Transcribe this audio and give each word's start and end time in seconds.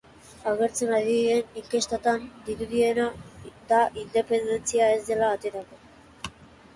Agertzen 0.51 0.91
ari 0.99 1.17
diren 1.17 1.59
inkestetan 1.61 2.23
dirudiena 2.47 3.05
da 3.73 3.81
independentzia 4.05 4.89
ez 4.95 5.03
dela 5.11 5.29
aterako. 5.37 5.79